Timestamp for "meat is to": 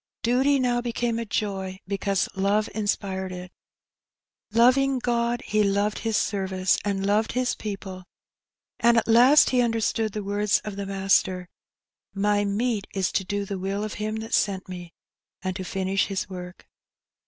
12.47-13.23